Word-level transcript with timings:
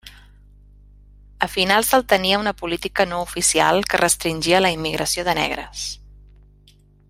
A 1.45 1.47
finals 1.55 1.91
del 1.91 2.05
tenia 2.13 2.39
una 2.45 2.53
política 2.61 3.07
no 3.11 3.19
oficial 3.27 3.85
que 3.93 4.01
restringia 4.03 4.63
la 4.67 4.73
immigració 4.79 5.27
de 5.29 5.37
negres. 5.43 5.87